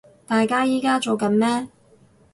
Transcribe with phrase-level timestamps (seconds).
[0.25, 1.67] 大家依家做緊咩